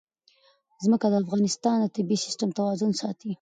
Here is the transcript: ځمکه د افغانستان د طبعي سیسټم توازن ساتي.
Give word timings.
ځمکه 0.83 1.07
د 1.09 1.13
افغانستان 1.23 1.75
د 1.79 1.85
طبعي 1.95 2.17
سیسټم 2.25 2.49
توازن 2.57 2.91
ساتي. 3.01 3.29